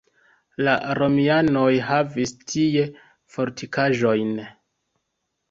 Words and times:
La 0.67 0.71
romianoj 0.99 1.73
havis 1.89 2.33
tie 2.53 2.87
fortikaĵon. 3.37 4.35